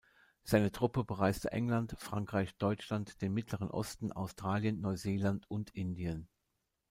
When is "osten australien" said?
3.69-4.81